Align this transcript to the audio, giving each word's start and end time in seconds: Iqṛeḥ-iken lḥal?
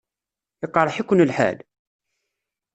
Iqṛeḥ-iken 0.65 1.25
lḥal? 1.29 1.57